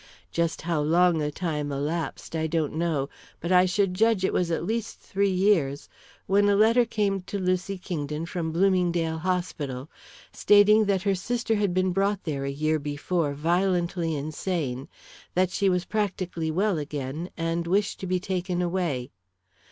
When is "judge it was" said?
3.93-4.49